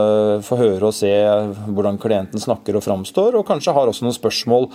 få 0.45 0.59
høre 0.59 0.91
og 0.91 0.93
se 0.93 1.09
hvordan 1.73 1.97
klienten 1.99 2.43
snakker 2.43 2.77
og 2.77 2.83
framstår, 2.85 3.33
og 3.39 3.47
kanskje 3.47 3.73
har 3.73 3.89
også 3.89 4.05
noen 4.05 4.13
spørsmål 4.13 4.69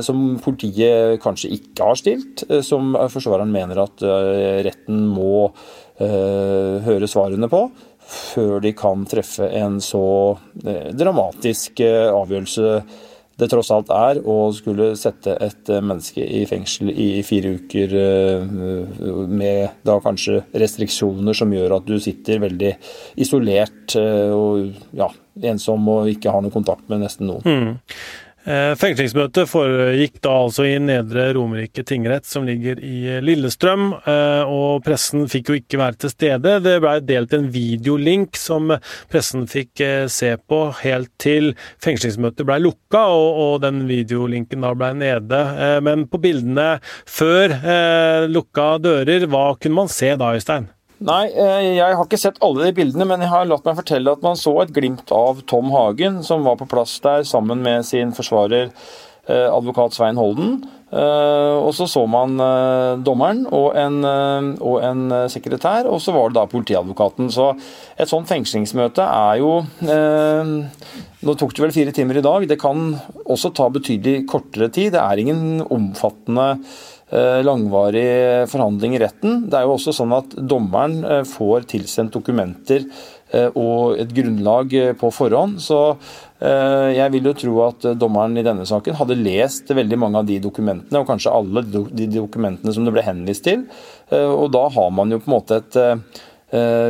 som 0.00 0.22
politiet 0.40 1.20
kanskje 1.20 1.52
ikke 1.58 1.90
har 1.90 2.00
stilt, 2.00 2.46
som 2.64 2.96
forsvareren 3.12 3.52
mener 3.52 3.82
at 3.84 4.00
retten 4.64 5.04
må 5.12 5.50
høre 6.00 7.12
svarene 7.12 7.52
på 7.52 7.66
før 8.10 8.58
de 8.64 8.72
kan 8.76 9.04
treffe 9.08 9.48
en 9.60 9.78
så 9.82 10.04
eh, 10.64 10.90
dramatisk 10.96 11.82
eh, 11.84 12.10
avgjørelse 12.10 12.82
det 13.40 13.48
tross 13.52 13.70
alt 13.74 13.90
er 13.94 14.20
å 14.22 14.36
skulle 14.56 14.92
sette 15.00 15.36
et 15.40 15.72
eh, 15.72 15.82
menneske 15.82 16.24
i 16.24 16.44
fengsel 16.48 16.92
i 16.92 17.10
fire 17.26 17.54
uker 17.58 17.96
med 19.30 19.82
da 19.86 19.96
kanskje 20.02 20.42
restriksjoner 20.60 21.36
som 21.36 21.52
gjør 21.54 21.78
at 21.78 21.88
du 21.88 21.96
sitter 22.02 22.42
veldig 22.42 22.72
isolert 23.20 23.96
og 23.96 24.70
ja, 24.96 25.08
ensom 25.50 25.88
og 25.90 26.10
ikke 26.12 26.32
har 26.32 26.44
noe 26.44 26.54
kontakt 26.54 26.86
med 26.90 27.02
nesten 27.04 27.30
noen. 27.30 27.46
Mm. 27.46 27.78
Eh, 28.50 28.72
fengslingsmøtet 28.74 29.46
foregikk 29.46 30.16
da 30.24 30.32
altså 30.42 30.64
i 30.66 30.72
Nedre 30.82 31.28
Romerike 31.36 31.84
tingrett, 31.86 32.26
som 32.26 32.46
ligger 32.48 32.80
i 32.82 33.20
Lillestrøm. 33.22 33.92
Eh, 34.00 34.50
og 34.50 34.82
pressen 34.86 35.28
fikk 35.30 35.52
jo 35.52 35.58
ikke 35.60 35.78
være 35.78 36.00
til 36.02 36.12
stede. 36.14 36.56
Det 36.64 36.78
ble 36.82 36.96
delt 37.06 37.36
en 37.36 37.46
videolink 37.54 38.40
som 38.40 38.72
pressen 39.12 39.46
fikk 39.50 39.84
eh, 39.86 40.08
se 40.10 40.32
på 40.50 40.60
helt 40.80 41.12
til 41.22 41.52
fengslingsmøtet 41.84 42.48
ble 42.48 42.58
lukka, 42.64 43.04
og, 43.10 43.60
den 43.60 43.84
videolinken 43.86 44.64
da 44.64 44.72
ble 44.78 44.90
nede. 44.96 45.40
Men 45.84 46.06
på 46.10 46.20
bildene 46.22 46.78
før 47.08 47.52
lukka 48.30 48.72
dører, 48.82 49.26
hva 49.30 49.50
kunne 49.60 49.82
man 49.82 49.92
se 49.92 50.14
da, 50.16 50.32
Øystein? 50.38 50.70
Nei, 51.00 51.30
eh, 51.32 51.78
jeg 51.78 51.96
har 51.96 52.04
ikke 52.04 52.20
sett 52.20 52.40
alle 52.44 52.66
de 52.66 52.74
bildene, 52.76 53.06
men 53.08 53.22
jeg 53.24 53.32
har 53.32 53.46
latt 53.48 53.64
meg 53.64 53.78
fortelle 53.78 54.12
at 54.12 54.24
man 54.24 54.36
så 54.36 54.52
et 54.60 54.74
glimt 54.76 55.08
av 55.16 55.40
Tom 55.48 55.70
Hagen, 55.72 56.20
som 56.26 56.44
var 56.44 56.58
på 56.60 56.68
plass 56.68 56.98
der 57.00 57.24
sammen 57.24 57.62
med 57.64 57.86
sin 57.88 58.12
forsvarer 58.12 58.68
eh, 58.68 59.46
advokat 59.48 59.96
Svein 59.96 60.20
Holden. 60.20 60.58
Eh, 60.92 61.56
og 61.56 61.70
så 61.78 61.86
så 61.88 62.02
man 62.10 62.36
dommeren 63.06 63.46
og 63.46 63.78
en, 63.80 64.04
og 64.60 64.76
en 64.84 65.16
sekretær, 65.32 65.88
og 65.88 66.02
så 66.04 66.12
var 66.12 66.28
det 66.28 66.36
da 66.36 66.44
politiadvokaten. 66.52 67.32
Så 67.32 67.48
et 67.96 68.10
sånt 68.10 68.28
fengslingsmøte 68.28 69.06
er 69.06 69.40
jo 69.40 69.56
Nå 71.20 71.34
tok 71.36 71.50
det 71.52 71.60
vel 71.60 71.72
fire 71.72 71.92
timer 71.92 72.16
i 72.16 72.24
dag. 72.24 72.46
Det 72.48 72.56
kan 72.60 72.94
også 73.28 73.50
ta 73.56 73.66
betydelig 73.72 74.26
kortere 74.28 74.70
tid. 74.72 74.94
Det 74.94 75.00
er 75.00 75.20
ingen 75.20 75.60
omfattende 75.68 76.54
langvarig 77.42 78.46
forhandling 78.50 78.94
i 78.94 79.00
retten. 79.02 79.46
Det 79.50 79.58
er 79.58 79.66
jo 79.66 79.76
også 79.76 79.94
sånn 79.96 80.14
at 80.14 80.36
dommeren 80.38 81.00
eh, 81.02 81.22
får 81.26 81.66
tilsendt 81.72 82.14
dokumenter 82.14 82.84
eh, 83.34 83.48
og 83.58 83.98
et 83.98 84.12
grunnlag 84.14 84.76
på 85.00 85.12
forhånd. 85.14 85.58
Så 85.62 85.80
jeg 86.40 87.12
vil 87.12 87.26
jo 87.28 87.32
tro 87.36 87.54
at 87.66 87.84
dommeren 88.00 88.38
i 88.40 88.44
denne 88.46 88.64
saken 88.64 88.94
hadde 88.96 89.18
lest 89.18 89.68
veldig 89.76 89.98
mange 90.00 90.22
av 90.22 90.24
de 90.24 90.38
dokumentene, 90.40 91.02
og 91.02 91.10
kanskje 91.10 91.34
alle 91.36 91.60
de 91.68 92.06
dokumentene 92.14 92.72
som 92.72 92.86
det 92.86 92.94
ble 92.94 93.04
henvist 93.04 93.44
til. 93.44 93.66
Og 94.08 94.46
da 94.48 94.62
har 94.72 94.88
man 94.96 95.12
jo 95.12 95.18
på 95.20 95.28
en 95.28 95.34
måte 95.34 95.58
et 95.60 95.76
Eh, 95.76 95.98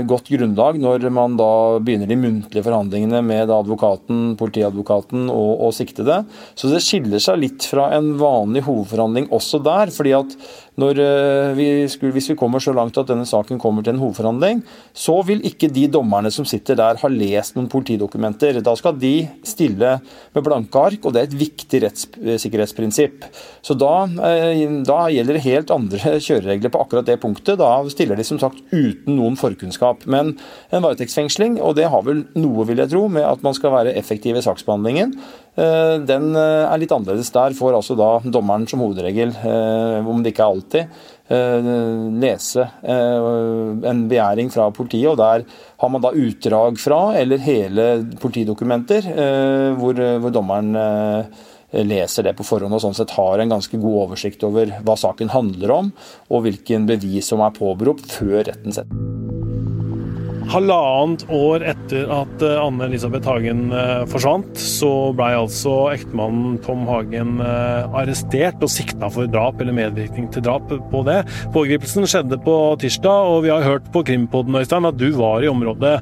godt 0.08 0.30
grunnlag 0.32 0.78
når 0.80 1.04
man 1.12 1.34
da 1.36 1.78
begynner 1.84 2.08
de 2.08 2.16
muntlige 2.16 2.64
forhandlingene 2.64 3.20
med 3.26 3.50
advokaten, 3.52 4.34
politiadvokaten 4.40 5.28
og, 5.28 5.66
og 5.66 5.74
siktede. 5.76 6.22
Så 6.56 6.70
det 6.72 6.80
skiller 6.84 7.20
seg 7.20 7.42
litt 7.42 7.66
fra 7.68 7.90
en 7.96 8.14
vanlig 8.20 8.64
hovedforhandling 8.64 9.28
også 9.36 9.60
der. 9.64 9.92
fordi 9.92 10.14
at 10.16 10.32
eh, 10.32 10.69
vi 10.88 11.88
skulle, 11.90 12.14
hvis 12.14 12.30
vi 12.32 12.36
kommer 12.38 12.62
så 12.62 12.72
langt 12.72 12.96
at 12.98 13.08
denne 13.10 13.26
saken 13.28 13.58
kommer 13.60 13.84
til 13.84 13.94
en 13.94 14.00
hovedforhandling, 14.02 14.62
så 14.96 15.18
vil 15.26 15.42
ikke 15.46 15.70
de 15.72 15.86
dommerne 15.92 16.30
som 16.32 16.46
sitter 16.48 16.78
der 16.78 17.00
ha 17.00 17.10
lest 17.12 17.56
noen 17.56 17.68
politidokumenter. 17.70 18.60
Da 18.64 18.74
skal 18.78 18.96
de 19.00 19.28
stille 19.46 19.96
med 20.34 20.46
blanke 20.46 20.80
ark, 20.80 21.04
og 21.04 21.14
det 21.14 21.22
er 21.22 21.28
et 21.28 21.38
viktig 21.40 21.82
rettssikkerhetsprinsipp. 21.84 23.26
Så 23.62 23.76
da, 23.78 24.06
eh, 24.30 24.64
da 24.86 25.00
gjelder 25.12 25.38
det 25.38 25.44
helt 25.46 25.74
andre 25.74 26.16
kjøreregler 26.26 26.72
på 26.72 26.82
akkurat 26.84 27.10
det 27.10 27.20
punktet. 27.20 27.60
Da 27.60 27.72
stiller 27.92 28.16
de 28.16 28.26
som 28.26 28.40
sagt 28.40 28.62
uten 28.72 29.18
noen 29.18 29.38
forkunnskap. 29.40 30.06
Men 30.06 30.36
en 30.70 30.86
varetektsfengsling, 30.86 31.60
og 31.60 31.76
det 31.76 31.90
har 31.92 32.06
vel 32.06 32.24
noe, 32.38 32.66
vil 32.68 32.82
jeg 32.82 32.94
tro, 32.94 33.06
med 33.12 33.26
at 33.26 33.44
man 33.46 33.56
skal 33.56 33.74
være 33.74 33.96
effektiv 33.98 34.38
i 34.38 34.44
saksbehandlingen, 34.46 35.16
Eh, 35.49 35.49
den 36.06 36.30
eh, 36.38 36.64
er 36.66 36.80
litt 36.80 36.92
annerledes. 36.94 37.32
Der 37.34 37.56
får 37.56 37.76
altså 37.78 37.96
da 37.98 38.10
dommeren 38.24 38.66
som 38.70 38.82
hovedregel, 38.84 39.34
eh, 39.36 40.08
om 40.08 40.22
det 40.22 40.34
ikke 40.34 40.46
er 40.46 40.54
alltid, 40.56 41.00
lese 41.30 42.64
en 42.82 44.00
begjæring 44.10 44.48
fra 44.50 44.64
politiet. 44.74 45.12
og 45.12 45.20
Der 45.20 45.44
har 45.78 45.92
man 45.94 46.02
da 46.02 46.10
utdrag 46.10 46.80
fra, 46.82 46.98
eller 47.20 47.38
hele 47.44 47.84
politidokumenter, 48.18 49.06
hvor, 49.78 50.02
hvor 50.24 50.34
dommeren 50.34 50.74
leser 51.70 52.26
det 52.26 52.34
på 52.34 52.48
forhånd 52.50 52.74
og 52.74 52.82
sånn 52.82 52.98
sett 52.98 53.14
har 53.14 53.38
en 53.38 53.54
ganske 53.54 53.78
god 53.78 54.08
oversikt 54.08 54.42
over 54.50 54.74
hva 54.82 54.98
saken 54.98 55.30
handler 55.30 55.76
om, 55.76 55.94
og 56.34 56.48
hvilken 56.48 56.90
bevis 56.90 57.30
som 57.30 57.46
er 57.46 57.54
påberopt 57.54 58.10
før 58.18 58.42
retten 58.50 58.74
setter. 58.74 59.19
Halvannet 60.50 61.22
år 61.30 61.62
etter 61.62 62.08
at 62.10 62.42
eh, 62.42 62.56
Anne 62.58 62.88
Elisabeth 62.88 63.28
Hagen 63.30 63.68
eh, 63.70 64.00
forsvant, 64.10 64.48
så 64.58 64.88
blei 65.14 65.28
altså 65.38 65.74
ektemannen 65.92 66.56
Tom 66.64 66.82
Hagen 66.88 67.38
eh, 67.44 67.98
arrestert 68.00 68.58
og 68.66 68.72
sikta 68.72 69.06
for 69.14 69.30
drap 69.30 69.62
eller 69.62 69.76
medvirkning 69.76 70.26
til 70.34 70.42
drap 70.48 70.66
på 70.66 71.04
det. 71.06 71.20
Pågripelsen 71.54 72.08
skjedde 72.10 72.40
på 72.42 72.56
tirsdag, 72.82 73.30
og 73.30 73.44
vi 73.46 73.54
har 73.54 73.66
hørt 73.66 73.86
på 73.94 74.02
Krimpodden 74.08 74.58
Øystein, 74.58 74.90
at 74.90 74.98
du 74.98 75.06
var 75.14 75.46
i 75.46 75.50
området 75.50 75.94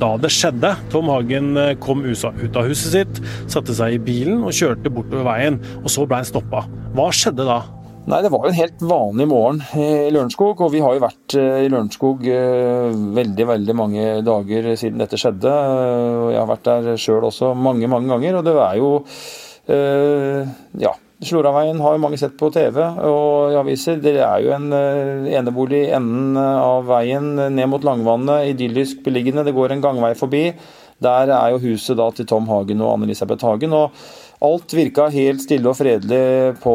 da 0.00 0.10
det 0.18 0.32
skjedde. 0.32 0.74
Tom 0.90 1.12
Hagen 1.12 1.54
kom 1.82 2.02
ut 2.06 2.58
av 2.58 2.66
huset 2.66 2.96
sitt, 2.96 3.22
satte 3.50 3.76
seg 3.76 3.94
i 3.94 4.02
bilen 4.02 4.42
og 4.42 4.54
kjørte 4.56 4.90
bortover 4.90 5.28
veien, 5.30 5.62
og 5.84 5.90
så 5.92 6.06
blei 6.08 6.24
han 6.24 6.30
stoppa. 6.34 6.66
Hva 6.98 7.10
skjedde 7.14 7.46
da? 7.46 7.62
Nei, 8.04 8.20
Det 8.20 8.28
var 8.28 8.42
jo 8.44 8.50
en 8.50 8.58
helt 8.58 8.82
vanlig 8.84 9.24
morgen 9.30 9.62
i 9.80 10.10
Lørenskog. 10.12 10.60
Og 10.60 10.72
vi 10.74 10.82
har 10.84 10.92
jo 10.92 11.04
vært 11.06 11.36
eh, 11.40 11.62
i 11.64 11.70
Lørenskog 11.72 12.26
eh, 12.28 12.90
veldig 13.16 13.46
veldig 13.48 13.76
mange 13.78 14.04
dager 14.26 14.68
siden 14.76 15.00
dette 15.00 15.16
skjedde. 15.20 15.54
Jeg 16.34 16.36
har 16.36 16.50
vært 16.50 16.68
der 16.68 17.00
sjøl 17.00 17.24
også 17.30 17.54
mange 17.56 17.88
mange 17.88 18.12
ganger. 18.12 18.36
Og 18.40 18.44
det 18.44 18.54
er 18.66 18.76
jo 18.82 18.92
eh, 19.72 20.52
Ja. 20.84 20.92
Sloraveien 21.24 21.78
har 21.80 21.94
jo 21.94 22.00
mange 22.02 22.18
sett 22.20 22.34
på 22.36 22.50
TV 22.52 22.76
og 22.82 23.54
i 23.54 23.56
aviser. 23.56 23.96
Det 24.02 24.12
er 24.18 24.42
jo 24.44 24.50
en 24.52 24.66
enebolig 24.74 25.86
i 25.86 25.92
enden 25.96 26.36
av 26.36 26.84
veien 26.90 27.30
ned 27.54 27.70
mot 27.70 27.86
Langvannet, 27.86 28.50
idyllisk 28.50 29.00
beliggende. 29.06 29.46
Det 29.46 29.54
går 29.56 29.72
en 29.72 29.84
gangvei 29.86 30.10
forbi. 30.18 30.42
Der 31.00 31.32
er 31.32 31.54
jo 31.54 31.62
huset 31.62 31.96
da 31.96 32.10
til 32.12 32.28
Tom 32.28 32.50
Hagen 32.50 32.82
og 32.84 32.98
Anne-Elisabeth 32.98 33.46
Hagen. 33.46 33.72
og 33.72 33.96
Alt 34.42 34.74
virka 34.74 35.06
helt 35.12 35.44
stille 35.44 35.70
og 35.70 35.78
fredelig 35.78 36.58
på 36.62 36.74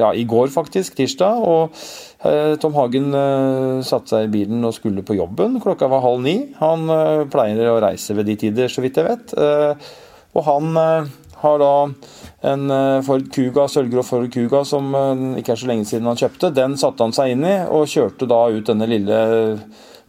ja, 0.00 0.12
i 0.14 0.26
går, 0.28 0.50
faktisk, 0.52 0.96
tirsdag. 0.98 1.40
Og 1.40 1.80
eh, 2.26 2.56
Tom 2.60 2.76
Hagen 2.76 3.14
eh, 3.16 3.80
satte 3.86 4.14
seg 4.14 4.28
i 4.28 4.32
bilen 4.34 4.64
og 4.66 4.76
skulle 4.76 5.04
på 5.06 5.16
jobben. 5.18 5.58
Klokka 5.62 5.88
var 5.90 6.04
halv 6.04 6.22
ni. 6.24 6.36
Han 6.60 6.86
eh, 6.92 7.24
pleier 7.32 7.72
å 7.72 7.80
reise 7.82 8.16
ved 8.16 8.30
de 8.30 8.38
tider, 8.44 8.70
så 8.72 8.84
vidt 8.84 9.00
jeg 9.00 9.08
vet. 9.08 9.34
Eh, 9.34 9.90
og 10.36 10.46
han 10.46 10.80
eh, 10.80 11.12
har 11.40 11.60
da 11.62 11.74
en 12.52 12.66
eh, 12.76 13.02
Ford 13.06 13.30
Kuga, 13.34 13.68
sølvgrå 13.70 14.04
Ford 14.06 14.28
Kuga 14.32 14.64
som 14.68 14.92
ikke 15.40 15.56
er 15.56 15.62
så 15.62 15.70
lenge 15.70 15.88
siden 15.88 16.10
han 16.10 16.20
kjøpte. 16.20 16.52
Den 16.56 16.76
satte 16.80 17.06
han 17.06 17.16
seg 17.16 17.34
inn 17.34 17.46
i, 17.46 17.56
og 17.68 17.88
kjørte 17.90 18.28
da 18.30 18.44
ut 18.52 18.68
denne 18.68 18.88
lille 18.90 19.22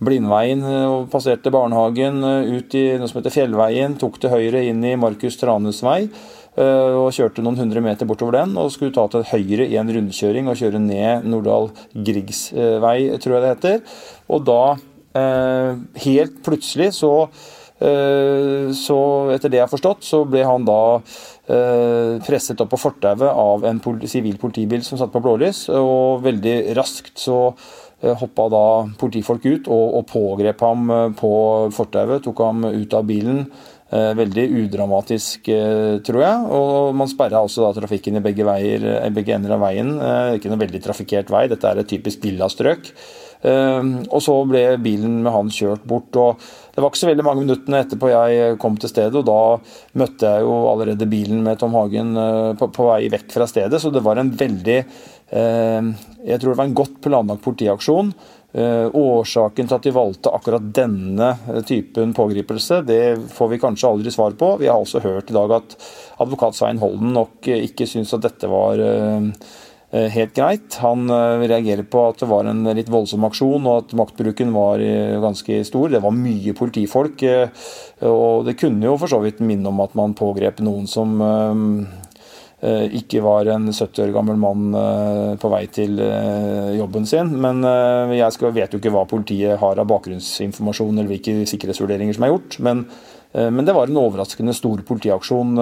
Blindveien 0.02 0.64
og 0.66 1.12
passerte 1.14 1.52
barnehagen, 1.54 2.24
ut 2.26 2.74
i 2.74 2.88
noe 2.98 3.06
som 3.06 3.20
heter 3.20 3.34
Fjellveien, 3.36 4.00
tok 4.02 4.16
til 4.18 4.32
høyre 4.34 4.64
inn 4.66 4.82
i 4.82 4.96
Markus 4.98 5.38
Tranes 5.38 5.84
vei. 5.86 6.08
Eh, 6.60 6.96
og 7.00 7.14
kjørte 7.16 7.44
noen 7.46 7.62
hundre 7.62 7.80
meter 7.84 8.08
bortover 8.08 8.42
den 8.42 8.58
og 8.60 8.74
skulle 8.74 8.92
ta 8.92 9.06
til 9.08 9.24
høyre 9.30 9.70
i 9.72 9.78
en 9.80 9.92
rundkjøring 9.96 10.50
og 10.52 10.60
kjøre 10.60 10.82
ned 10.84 11.24
Nordahl 11.32 11.70
Griegs 11.96 12.50
vei, 12.52 12.98
tror 13.24 13.38
jeg 13.38 13.44
det 13.46 13.54
heter. 13.54 13.98
Og 14.36 14.44
da, 14.50 14.62
eh, 15.16 15.80
helt 16.04 16.44
plutselig, 16.44 16.92
så, 17.00 17.30
eh, 17.80 18.68
så 18.76 19.00
etter 19.32 19.48
det 19.48 19.62
jeg 19.62 19.68
har 19.68 19.76
forstått, 19.78 20.04
så 20.04 20.26
ble 20.28 20.44
han 20.44 20.66
da 20.66 21.02
presset 21.52 22.62
opp 22.62 22.70
på 22.70 22.80
fortauet 22.80 23.28
av 23.28 23.66
en 23.66 23.80
sivil 24.08 24.38
politibil 24.38 24.82
som 24.84 24.98
satt 24.98 25.12
på 25.12 25.20
blålys, 25.20 25.68
og 25.68 26.22
veldig 26.24 26.74
raskt 26.78 27.18
så 27.18 27.52
hoppa 28.02 28.46
da 28.50 28.88
politifolk 28.98 29.44
ut 29.46 29.68
og, 29.68 29.96
og 29.98 30.08
pågrep 30.08 30.62
ham 30.62 30.88
på 31.18 31.34
fortauet, 31.76 32.24
tok 32.24 32.40
ham 32.40 32.64
ut 32.64 32.94
av 32.94 33.04
bilen 33.04 33.50
Eh, 33.50 33.81
veldig 33.92 34.46
udramatisk, 34.64 35.50
eh, 35.52 35.98
tror 36.06 36.22
jeg. 36.24 36.46
Og 36.56 36.96
man 36.96 37.10
sperra 37.12 37.42
også 37.44 37.66
da 37.66 37.74
trafikken 37.82 38.20
i 38.20 38.24
begge, 38.24 38.46
veier, 38.48 38.86
eh, 39.04 39.10
begge 39.12 39.36
ender 39.36 39.58
av 39.58 39.66
veien. 39.66 39.98
Ikke 40.38 40.52
noe 40.52 40.62
veldig 40.64 40.82
trafikkert 40.84 41.30
vei, 41.30 41.48
dette 41.52 41.68
er 41.68 41.82
et 41.82 41.92
typisk 41.92 42.24
villastrøk. 42.24 42.94
Og 43.44 44.20
så 44.22 44.36
ble 44.46 44.78
bilen 44.78 45.24
med 45.24 45.34
han 45.34 45.48
kjørt 45.50 45.84
bort. 45.84 46.16
og 46.16 46.38
Det 46.38 46.78
var 46.78 46.92
ikke 46.92 47.02
så 47.02 47.08
veldig 47.10 47.24
mange 47.26 47.42
minuttene 47.42 47.82
etterpå 47.82 48.12
jeg 48.12 48.60
kom 48.60 48.78
til 48.78 48.88
stedet, 48.88 49.16
og 49.16 49.26
da 49.26 49.58
møtte 49.98 50.30
jeg 50.30 50.46
jo 50.46 50.70
allerede 50.70 51.10
bilen 51.10 51.42
med 51.42 51.58
Tom 51.58 51.74
Hagen 51.74 52.14
på, 52.56 52.70
på 52.70 52.86
vei 52.86 53.10
vekk 53.10 53.32
fra 53.34 53.48
stedet. 53.50 53.82
Så 53.82 53.90
det 53.92 54.04
var 54.06 54.22
en 54.22 54.30
veldig 54.30 54.86
Jeg 55.32 56.40
tror 56.42 56.52
det 56.52 56.60
var 56.60 56.68
en 56.68 56.76
godt 56.76 56.98
planlagt 57.04 57.44
politiaksjon. 57.46 58.12
Eh, 58.52 58.90
årsaken 58.92 59.68
til 59.70 59.78
at 59.78 59.86
de 59.86 59.94
valgte 59.96 60.32
akkurat 60.36 60.66
denne 60.76 61.30
typen 61.64 62.12
pågripelse, 62.12 62.82
det 62.84 63.04
får 63.32 63.48
vi 63.54 63.60
kanskje 63.62 63.88
aldri 63.88 64.12
svar 64.12 64.36
på. 64.36 64.58
Vi 64.60 64.68
har 64.68 64.76
også 64.76 65.00
hørt 65.06 65.32
i 65.32 65.38
dag 65.38 65.54
at 65.56 65.78
advokat 66.20 66.58
Svein 66.60 66.82
Holden 66.82 67.14
nok 67.16 67.48
ikke 67.48 67.88
syns 67.88 68.12
at 68.18 68.26
dette 68.26 68.50
var 68.52 68.84
eh, 68.84 69.30
eh, 69.96 70.10
helt 70.18 70.36
greit. 70.36 70.82
Han 70.84 71.08
reagerer 71.08 71.88
på 71.88 72.04
at 72.10 72.20
det 72.20 72.32
var 72.34 72.52
en 72.52 72.68
litt 72.76 72.92
voldsom 72.92 73.24
aksjon 73.30 73.72
og 73.72 73.86
at 73.86 73.96
maktbruken 74.02 74.52
var 74.52 74.84
ganske 75.24 75.64
stor. 75.72 75.88
Det 75.96 76.04
var 76.04 76.20
mye 76.20 76.58
politifolk. 76.58 77.24
Og 78.12 78.50
det 78.50 78.60
kunne 78.60 78.84
jo 78.84 79.00
for 79.00 79.16
så 79.16 79.24
vidt 79.24 79.40
minne 79.40 79.72
om 79.72 79.80
at 79.80 79.96
man 79.96 80.18
pågrep 80.18 80.60
noen 80.60 80.92
som 80.92 81.16
Eh, 81.24 82.01
ikke 82.62 83.22
var 83.26 83.50
en 83.50 83.72
70 83.74 84.04
år 84.06 84.12
gammel 84.14 84.38
mann 84.38 84.76
eh, 84.78 85.34
på 85.42 85.50
vei 85.50 85.64
til 85.74 85.98
eh, 86.04 86.76
jobben 86.78 87.08
sin. 87.10 87.34
Men 87.42 87.64
jeg 88.14 88.52
vet 88.54 88.74
jo 88.74 88.82
ikke 88.82 88.94
hva 88.94 89.06
politiet 89.10 89.60
har 89.62 89.82
av 89.82 89.90
bakgrunnsinformasjon 89.90 90.98
eller 90.98 91.16
hvilke 91.16 91.48
sikkerhetsvurderinger 91.50 92.18
som 92.18 92.28
er 92.28 92.36
gjort. 92.36 92.60
Men 92.60 92.86
Men 93.32 93.64
det 93.64 93.72
var 93.72 93.88
en 93.88 93.96
overraskende 93.96 94.52
stor 94.52 94.82
politiaksjon 94.84 95.56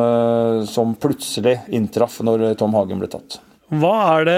som 0.66 0.96
plutselig 0.98 1.60
inntraff 1.70 2.16
når 2.26 2.56
Tom 2.58 2.74
Hagen 2.74 2.98
ble 2.98 3.06
tatt. 3.14 3.38
Hva 3.70 3.94
er 4.16 4.24
det 4.26 4.38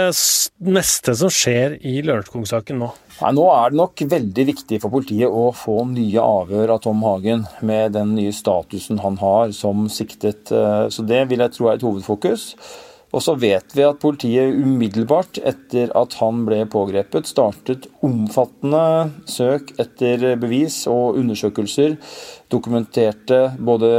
neste 0.67 1.13
som 1.15 1.29
skjer 1.31 1.77
i 1.87 2.01
Lørenskog-saken 2.03 2.81
nå? 2.81 2.89
Nei, 3.21 3.29
nå 3.37 3.45
er 3.53 3.71
det 3.71 3.79
nok 3.79 4.03
veldig 4.11 4.43
viktig 4.49 4.79
for 4.83 4.91
politiet 4.91 5.31
å 5.31 5.45
få 5.55 5.85
nye 5.87 6.19
avhør 6.19 6.73
av 6.75 6.81
Tom 6.83 6.99
Hagen 7.07 7.45
med 7.63 7.95
den 7.95 8.11
nye 8.17 8.33
statusen 8.35 8.99
han 8.99 9.15
har 9.21 9.53
som 9.55 9.85
siktet. 9.87 10.51
Så 10.51 11.05
det 11.07 11.21
vil 11.31 11.45
jeg 11.45 11.55
tro 11.55 11.69
er 11.69 11.79
et 11.79 11.85
hovedfokus. 11.87 12.49
Og 13.11 13.23
så 13.23 13.35
vet 13.35 13.73
vi 13.75 13.83
at 13.83 13.99
politiet 13.99 14.55
umiddelbart 14.55 15.41
etter 15.43 15.91
at 15.99 16.15
han 16.21 16.45
ble 16.47 16.61
pågrepet, 16.71 17.27
startet 17.27 17.89
omfattende 18.05 19.11
søk 19.27 19.73
etter 19.81 20.37
bevis 20.39 20.85
og 20.91 21.19
undersøkelser. 21.19 21.97
Dokumenterte 22.51 23.41
både 23.59 23.91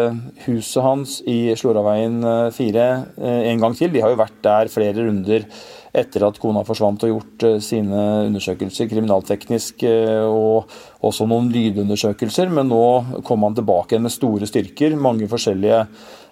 huset 0.46 0.80
hans 0.84 1.18
i 1.28 1.52
Slåraveien 1.58 2.24
4 2.56 2.88
eh, 2.88 3.44
en 3.52 3.62
gang 3.62 3.76
til. 3.76 3.92
De 3.92 4.00
har 4.04 4.12
jo 4.12 4.20
vært 4.20 4.40
der 4.44 4.72
flere 4.72 5.04
runder 5.04 5.46
etter 5.92 6.24
at 6.24 6.38
kona 6.40 6.62
forsvant 6.64 7.04
og 7.04 7.12
gjort 7.12 7.46
eh, 7.48 7.60
sine 7.64 8.00
undersøkelser 8.30 8.88
kriminalteknisk 8.88 9.84
eh, 9.88 10.24
og 10.24 10.72
også 11.04 11.28
noen 11.28 11.52
lydundersøkelser. 11.52 12.48
Men 12.48 12.72
nå 12.72 13.22
kom 13.28 13.44
han 13.44 13.60
tilbake 13.60 14.00
med 14.00 14.16
store 14.16 14.48
styrker. 14.48 14.96
Mange 14.96 15.28
forskjellige 15.28 15.84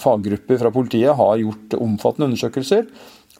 faggrupper 0.00 0.58
fra 0.58 0.72
politiet 0.74 1.14
har 1.14 1.38
gjort 1.38 1.76
omfattende 1.78 2.32
undersøkelser. 2.32 2.88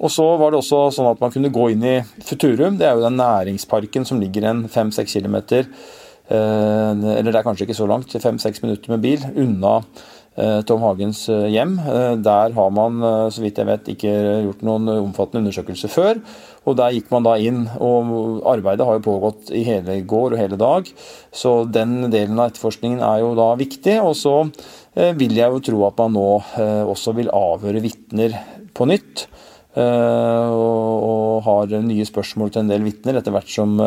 Og 0.01 0.13
så 0.13 0.27
var 0.41 0.53
det 0.53 0.61
også 0.63 0.87
sånn 0.97 1.11
at 1.11 1.21
man 1.21 1.33
kunne 1.33 1.53
gå 1.53 1.71
inn 1.75 1.83
i 1.85 1.99
Futurum. 2.25 2.79
Det 2.81 2.89
er 2.89 2.97
jo 2.97 3.05
den 3.05 3.21
næringsparken 3.21 4.07
som 4.09 4.21
ligger 4.23 4.49
en 4.49 4.65
fem-seks 4.73 5.19
kilometer, 5.19 5.69
eh, 6.31 7.05
eller 7.19 7.29
det 7.29 7.41
er 7.43 7.47
kanskje 7.47 7.69
ikke 7.69 7.83
så 7.83 7.91
langt, 7.91 8.17
fem-seks 8.17 8.65
minutter 8.65 8.95
med 8.95 9.05
bil 9.05 9.27
unna 9.35 9.75
eh, 10.41 10.63
Tom 10.65 10.81
Hagens 10.87 11.27
hjem. 11.29 11.77
Der 12.25 12.57
har 12.57 12.73
man, 12.73 13.05
så 13.29 13.45
vidt 13.45 13.61
jeg 13.61 13.69
vet, 13.69 13.93
ikke 13.93 14.17
gjort 14.47 14.65
noen 14.65 14.89
omfattende 14.95 15.45
undersøkelser 15.45 15.93
før. 15.93 16.25
Og 16.69 16.77
der 16.81 16.97
gikk 16.97 17.13
man 17.13 17.25
da 17.25 17.37
inn, 17.41 17.67
og 17.81 18.41
arbeidet 18.49 18.89
har 18.89 18.97
jo 18.97 19.05
pågått 19.05 19.53
i 19.53 19.67
hele 19.69 20.01
går 20.09 20.33
og 20.33 20.41
hele 20.41 20.57
dag. 20.61 20.89
Så 21.33 21.65
den 21.69 22.09
delen 22.13 22.41
av 22.41 22.55
etterforskningen 22.55 23.05
er 23.05 23.21
jo 23.21 23.35
da 23.37 23.53
viktig. 23.61 24.01
Og 24.01 24.17
så 24.17 24.37
Eh, 24.51 24.80
vil 24.95 25.37
jeg 25.39 25.55
jo 25.55 25.63
tro 25.63 25.85
at 25.87 26.01
man 26.01 26.17
nå 26.17 26.27
eh, 26.59 26.83
også 26.89 27.15
vil 27.19 27.31
avhøre 27.35 27.83
vitner 27.85 28.35
på 28.75 28.89
nytt. 28.91 29.27
Eh, 29.79 30.51
og 30.51 31.45
har 31.47 31.77
nye 31.85 32.09
spørsmål 32.09 32.51
til 32.51 32.65
en 32.65 32.73
del 32.73 32.85
vitner 32.87 33.21
etter 33.21 33.35
hvert 33.35 33.51
som 33.51 33.79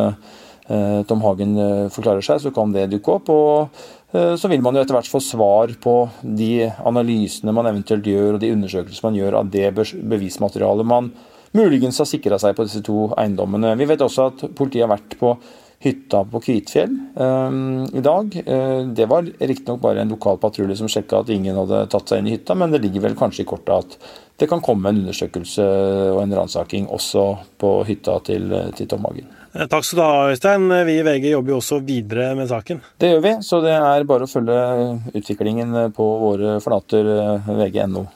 Tom 0.63 1.19
Hagen 1.19 1.57
forklarer 1.91 2.23
seg, 2.23 2.37
så 2.39 2.49
kan 2.55 2.71
det 2.71 2.85
dukke 2.93 3.17
opp. 3.17 3.27
Og 3.33 4.37
så 4.39 4.47
vil 4.47 4.61
man 4.63 4.77
jo 4.77 4.85
etter 4.85 4.95
hvert 4.95 5.09
få 5.11 5.19
svar 5.19 5.73
på 5.83 5.95
de 6.23 6.69
analysene 6.87 7.51
man 7.51 7.67
eventuelt 7.67 8.07
gjør, 8.07 8.37
og 8.37 8.39
de 8.39 8.53
undersøkelser 8.55 9.03
man 9.03 9.17
gjør 9.17 9.41
av 9.41 9.49
det 9.51 9.73
bevismaterialet 9.75 10.87
man 10.87 11.11
muligens 11.53 11.99
har 12.01 12.09
sikra 12.09 12.39
seg 12.41 12.55
på 12.57 12.65
disse 12.67 12.81
to 12.85 13.11
eiendommene. 13.19 13.75
Vi 13.79 13.87
vet 13.89 14.01
også 14.01 14.29
at 14.31 14.45
politiet 14.57 14.85
har 14.85 14.93
vært 14.95 15.17
på 15.19 15.35
hytta 15.83 16.23
på 16.31 16.39
Kvitfjell 16.43 16.91
um, 17.15 17.83
i 17.93 18.03
dag. 18.03 18.35
Uh, 18.47 18.87
det 18.95 19.07
var 19.11 19.27
riktignok 19.27 19.81
bare 19.83 20.03
en 20.03 20.13
lokal 20.13 20.39
patrulje 20.39 20.77
som 20.79 20.91
sjekka 20.91 21.19
at 21.23 21.31
ingen 21.33 21.59
hadde 21.59 21.83
tatt 21.91 22.09
seg 22.11 22.21
inn 22.21 22.31
i 22.31 22.37
hytta, 22.37 22.55
men 22.55 22.71
det 22.71 22.81
ligger 22.85 23.03
vel 23.09 23.17
kanskje 23.19 23.43
i 23.43 23.49
kortet 23.49 23.73
at 23.75 24.13
det 24.39 24.47
kan 24.49 24.63
komme 24.63 24.89
en 24.89 25.03
undersøkelse 25.03 25.65
og 26.15 26.23
en 26.23 26.35
ransaking 26.39 26.87
også 26.91 27.27
på 27.61 27.75
hytta 27.87 28.17
til, 28.25 28.47
til 28.77 28.89
Tom 28.89 29.05
Hagen. 29.09 29.29
Eh, 29.53 29.67
takk 29.69 29.85
skal 29.85 29.99
du 29.99 30.03
ha, 30.05 30.31
Øystein. 30.31 30.65
Vi 30.87 30.97
i 30.97 31.05
VG 31.05 31.29
jobber 31.35 31.53
jo 31.53 31.61
også 31.61 31.83
videre 31.85 32.31
med 32.39 32.49
saken. 32.49 32.81
Det 32.97 33.13
gjør 33.13 33.23
vi, 33.27 33.37
så 33.45 33.61
det 33.63 33.77
er 33.77 34.09
bare 34.09 34.25
å 34.25 34.31
følge 34.31 34.59
utviklingen 35.13 35.77
på 35.93 36.09
våre 36.23 36.57
flater 36.63 37.13
vg.no. 37.45 38.07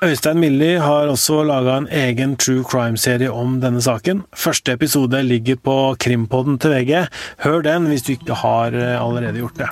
Øystein 0.00 0.38
Milli 0.40 0.78
har 0.80 1.10
også 1.12 1.42
laga 1.44 1.74
en 1.76 1.86
egen 1.92 2.32
true 2.40 2.64
crime-serie 2.64 3.28
om 3.28 3.58
denne 3.60 3.82
saken. 3.84 4.22
Første 4.32 4.72
episode 4.72 5.20
ligger 5.22 5.58
på 5.60 5.74
Krimpodden 6.00 6.56
til 6.58 6.72
VG. 6.72 7.02
Hør 7.44 7.60
den 7.66 7.90
hvis 7.90 8.06
du 8.06 8.14
ikke 8.14 8.38
har 8.40 8.72
eh, 8.72 8.96
allerede 8.96 9.42
gjort 9.42 9.60
det. 9.60 9.68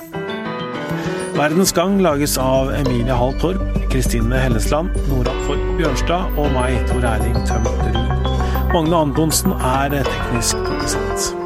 Verdens 1.33 1.73
Gang 1.73 1.97
lages 2.05 2.37
av 2.37 2.69
Emilie 2.77 3.17
Hall 3.17 3.33
Torp, 3.41 3.65
Kristine 3.89 4.37
Hellesland, 4.37 4.93
Nora 5.09 5.33
Torp 5.47 5.65
Bjørnstad 5.81 6.37
og 6.37 6.53
meg, 6.53 6.77
Tor 6.93 7.09
Erling 7.15 7.41
Tømterud. 7.49 8.31
Magne 8.69 9.01
Antonsen 9.01 9.57
er 9.57 9.97
teknisk 9.97 10.61
produsent. 10.61 11.38